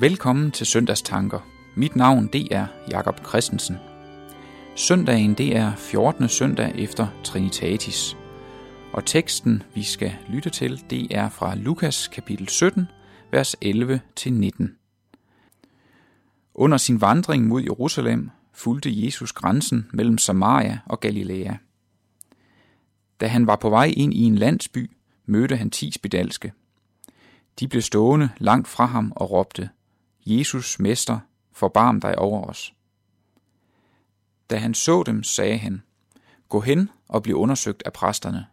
[0.00, 1.40] Velkommen til Søndagstanker.
[1.74, 3.76] Mit navn det er Jakob Christensen.
[4.76, 6.28] Søndagen det er 14.
[6.28, 8.16] søndag efter Trinitatis.
[8.92, 12.88] Og teksten vi skal lytte til det er fra Lukas kapitel 17,
[13.30, 14.76] vers 11 til 19.
[16.54, 21.54] Under sin vandring mod Jerusalem fulgte Jesus grænsen mellem Samaria og Galilea.
[23.20, 24.90] Da han var på vej ind i en landsby,
[25.26, 26.52] mødte han ti spedalske.
[27.60, 29.68] De blev stående langt fra ham og råbte,
[30.38, 31.18] Jesus, Mester,
[31.52, 32.74] forbarm dig over os.
[34.50, 35.82] Da han så dem, sagde han,
[36.48, 38.46] Gå hen og bliv undersøgt af præsterne.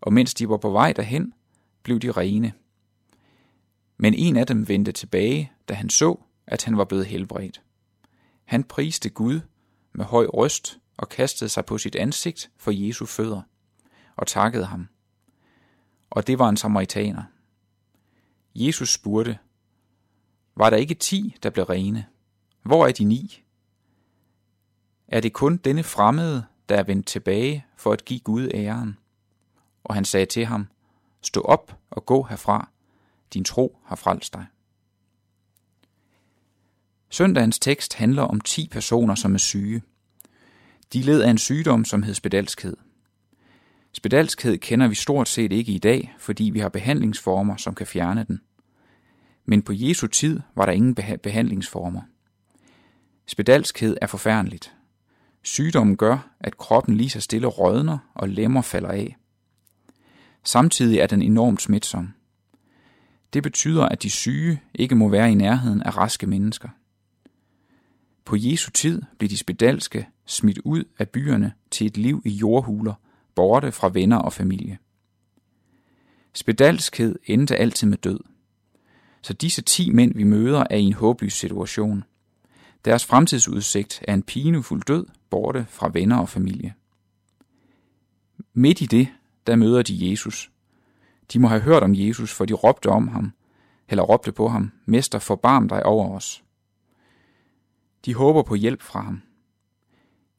[0.00, 1.32] Og mens de var på vej derhen,
[1.82, 2.52] blev de rene.
[3.96, 7.62] Men en af dem vendte tilbage, da han så, at han var blevet helbredt.
[8.44, 9.40] Han priste Gud
[9.92, 13.42] med høj røst og kastede sig på sit ansigt for Jesu fødder
[14.16, 14.88] og takkede ham.
[16.10, 17.22] Og det var en samaritaner.
[18.54, 19.38] Jesus spurgte,
[20.56, 22.06] var der ikke ti, der blev rene?
[22.62, 23.42] Hvor er de ni?
[25.08, 28.98] Er det kun denne fremmede, der er vendt tilbage for at give Gud æren?
[29.84, 30.66] Og han sagde til ham,
[31.22, 32.68] Stå op og gå herfra.
[33.34, 34.46] Din tro har frelst dig.
[37.10, 39.82] Søndagens tekst handler om ti personer, som er syge.
[40.92, 42.76] De led af en sygdom, som hed spedalskhed.
[43.92, 48.24] Spedalskhed kender vi stort set ikke i dag, fordi vi har behandlingsformer, som kan fjerne
[48.24, 48.40] den.
[49.44, 52.02] Men på Jesu tid var der ingen behandlingsformer.
[53.26, 54.74] Spedalskhed er forfærdeligt.
[55.42, 59.16] Sygdommen gør, at kroppen lige så stille rådner og lemmer falder af.
[60.44, 62.12] Samtidig er den enormt smitsom.
[63.32, 66.68] Det betyder, at de syge ikke må være i nærheden af raske mennesker.
[68.24, 72.94] På Jesu tid blev de spedalske smidt ud af byerne til et liv i jordhuler,
[73.34, 74.78] borte fra venner og familie.
[76.32, 78.20] Spedalskhed endte altid med død.
[79.24, 82.04] Så disse ti mænd, vi møder, er i en håbløs situation.
[82.84, 86.74] Deres fremtidsudsigt er en pinefuld død, borte fra venner og familie.
[88.54, 89.08] Midt i det,
[89.46, 90.50] der møder de Jesus.
[91.32, 93.32] De må have hørt om Jesus, for de råbte om ham,
[93.88, 96.44] eller råbte på ham, Mester, forbarm dig over os.
[98.04, 99.22] De håber på hjælp fra ham.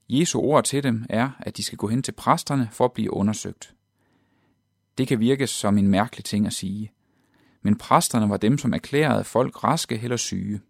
[0.09, 3.13] Jesu ord til dem er, at de skal gå hen til præsterne for at blive
[3.13, 3.73] undersøgt.
[4.97, 6.91] Det kan virke som en mærkelig ting at sige,
[7.65, 10.61] men præsterne var dem, som erklærede folk raske eller syge.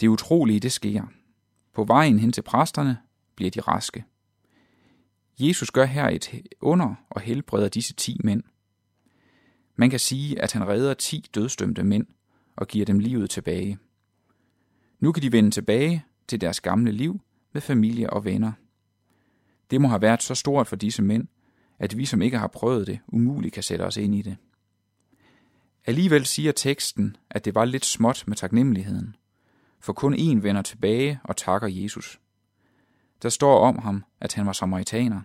[0.00, 1.02] Det utrolige, det sker.
[1.72, 2.98] På vejen hen til præsterne
[3.34, 4.04] bliver de raske.
[5.38, 8.42] Jesus gør her et under og helbreder disse ti mænd.
[9.76, 12.06] Man kan sige, at han redder ti dødstømte mænd
[12.56, 13.78] og giver dem livet tilbage.
[15.00, 17.20] Nu kan de vende tilbage til deres gamle liv
[17.52, 18.52] med familie og venner.
[19.70, 21.28] Det må have været så stort for disse mænd,
[21.78, 24.36] at vi, som ikke har prøvet det, umuligt kan sætte os ind i det.
[25.86, 29.16] Alligevel siger teksten, at det var lidt småt med taknemmeligheden,
[29.80, 32.20] for kun én vender tilbage og takker Jesus.
[33.22, 35.20] Der står om ham, at han var samaritaner.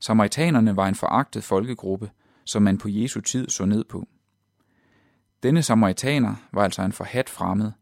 [0.00, 2.10] Samaritanerne var en foragtet folkegruppe,
[2.44, 4.08] som man på Jesu tid så ned på.
[5.42, 7.72] Denne samaritaner var altså en forhat fremmed,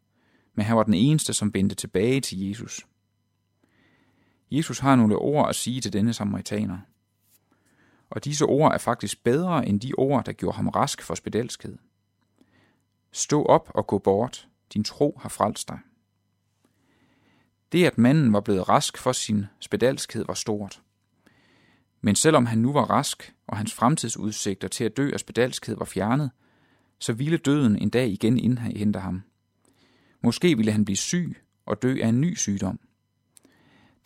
[0.54, 2.86] men han var den eneste, som vendte tilbage til Jesus.
[4.50, 6.78] Jesus har nogle ord at sige til denne samaritaner–
[8.12, 11.78] og disse ord er faktisk bedre end de ord, der gjorde ham rask for spedalskhed.
[13.12, 15.78] Stå op og gå bort, din tro har frelst dig.
[17.72, 20.82] Det, at manden var blevet rask for sin spedalskhed, var stort.
[22.00, 25.84] Men selvom han nu var rask, og hans fremtidsudsigter til at dø af spedalskhed var
[25.84, 26.30] fjernet,
[26.98, 29.22] så ville døden en dag igen indhente ham.
[30.22, 31.36] Måske ville han blive syg
[31.66, 32.80] og dø af en ny sygdom.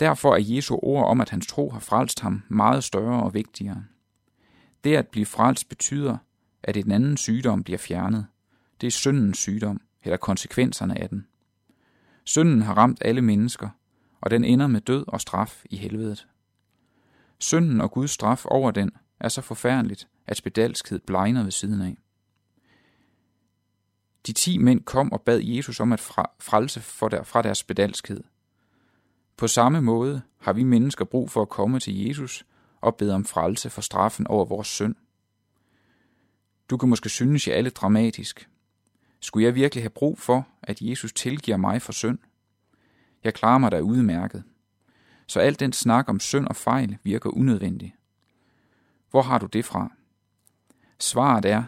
[0.01, 3.85] Derfor er Jesu ord om, at hans tro har frelst ham, meget større og vigtigere.
[4.87, 6.19] Det at blive frelst betyder,
[6.63, 8.27] at en anden sygdom bliver fjernet.
[8.81, 11.27] Det er syndens sygdom, eller konsekvenserne af den.
[12.25, 13.69] Synden har ramt alle mennesker,
[14.21, 16.27] og den ender med død og straf i helvedet.
[17.39, 18.91] Synden og Guds straf over den
[19.21, 21.97] er så forfærdeligt, at spedalskhed blegner ved siden af.
[24.27, 26.01] De ti mænd kom og bad Jesus om at
[26.41, 28.25] frelse fra deres spedalskhed.
[29.37, 32.47] På samme måde har vi mennesker brug for at komme til Jesus
[32.87, 34.95] og bede om frelse for straffen over vores synd.
[36.71, 38.49] Du kan måske synes, jeg er lidt dramatisk.
[39.21, 42.19] Skulle jeg virkelig have brug for, at Jesus tilgiver mig for synd?
[43.25, 44.45] Jeg klarer mig da udmærket.
[45.27, 47.95] Så alt den snak om synd og fejl virker unødvendig.
[49.11, 49.93] Hvor har du det fra?
[50.99, 51.65] Svaret er,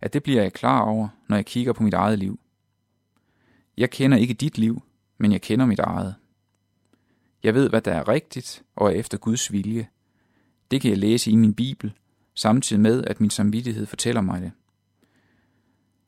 [0.00, 2.40] at det bliver jeg klar over, når jeg kigger på mit eget liv.
[3.76, 4.82] Jeg kender ikke dit liv,
[5.18, 6.14] men jeg kender mit eget.
[7.42, 9.88] Jeg ved, hvad der er rigtigt og er efter Guds vilje,
[10.70, 11.92] det kan jeg læse i min bibel,
[12.34, 14.52] samtidig med, at min samvittighed fortæller mig det.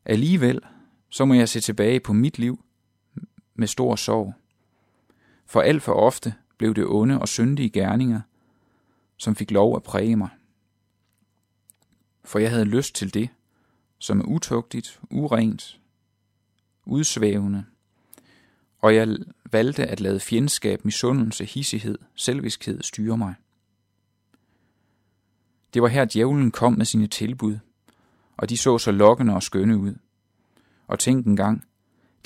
[0.04, 0.60] Alligevel,
[1.08, 2.64] så må jeg se tilbage på mit liv
[3.54, 4.34] med stor sorg.
[5.46, 8.20] For alt for ofte blev det onde og syndige gerninger,
[9.16, 10.28] som fik lov at præge mig.
[12.24, 13.28] For jeg havde lyst til det,
[13.98, 15.80] som er utugtigt, urent,
[16.86, 17.64] udsvævende,
[18.78, 19.16] og jeg
[19.52, 23.34] valgte at lade fjendskab, misundelse, hissighed, selviskhed styre mig.
[25.74, 27.58] Det var her, djævlen kom med sine tilbud,
[28.36, 29.94] og de så så lokkende og skønne ud.
[30.86, 31.64] Og tænk en gang,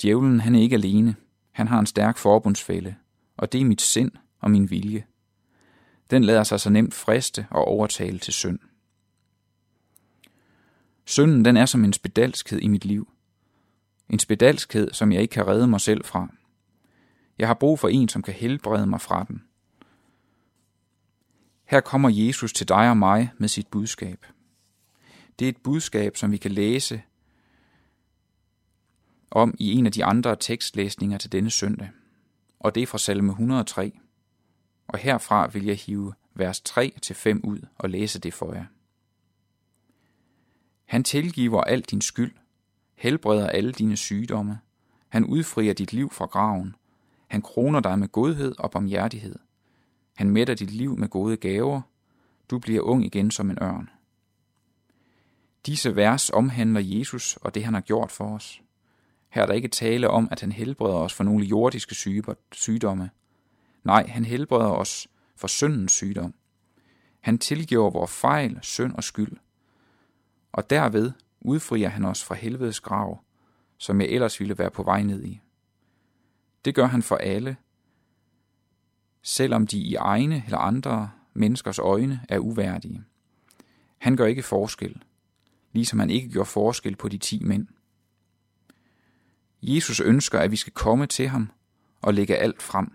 [0.01, 1.15] djævlen han er ikke alene,
[1.51, 2.95] han har en stærk forbundsfælde,
[3.37, 5.05] og det er mit sind og min vilje.
[6.11, 8.59] Den lader sig så nemt friste og overtale til synd.
[11.05, 13.11] Synden den er som en spedalskhed i mit liv.
[14.09, 16.29] En spedalskhed, som jeg ikke kan redde mig selv fra.
[17.37, 19.43] Jeg har brug for en, som kan helbrede mig fra den.
[21.65, 24.25] Her kommer Jesus til dig og mig med sit budskab.
[25.39, 27.01] Det er et budskab, som vi kan læse
[29.31, 31.89] om i en af de andre tekstlæsninger til denne søndag.
[32.59, 33.99] Og det er fra salme 103.
[34.87, 38.65] Og herfra vil jeg hive vers 3-5 ud og læse det for jer.
[40.85, 42.35] Han tilgiver al din skyld,
[42.95, 44.59] helbreder alle dine sygdomme,
[45.09, 46.75] han udfrier dit liv fra graven,
[47.27, 49.35] han kroner dig med godhed og barmhjertighed.
[50.15, 51.81] Han mætter dit liv med gode gaver,
[52.49, 53.89] du bliver ung igen som en ørn.
[55.65, 58.61] Disse vers omhandler Jesus og det, han har gjort for os.
[59.29, 61.95] Her er der ikke tale om, at han helbreder os for nogle jordiske
[62.51, 63.09] sygdomme.
[63.83, 66.33] Nej, han helbreder os for syndens sygdom.
[67.21, 69.37] Han tilgiver vores fejl, synd og skyld.
[70.51, 73.23] Og derved udfrier han os fra helvedes grav,
[73.77, 75.41] som jeg ellers ville være på vej ned i.
[76.65, 77.57] Det gør han for alle,
[79.27, 83.03] selvom de i egne eller andre menneskers øjne er uværdige.
[83.97, 85.03] Han gør ikke forskel,
[85.73, 87.67] ligesom han ikke gjorde forskel på de ti mænd.
[89.61, 91.51] Jesus ønsker, at vi skal komme til ham
[92.01, 92.91] og lægge alt frem.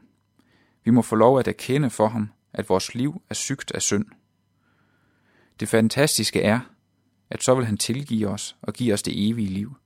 [0.85, 4.07] Vi må få lov at erkende for ham, at vores liv er sygt af synd.
[5.61, 6.61] Det fantastiske er,
[7.31, 9.77] at så vil han tilgive os og give os det evige liv.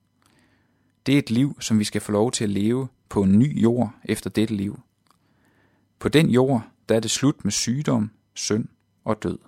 [1.06, 3.62] Det er et liv, som vi skal få lov til at leve på en ny
[3.62, 4.81] jord efter dette liv.
[6.04, 8.68] På den jord, der er det slut med sygdom, synd
[9.04, 9.38] og død.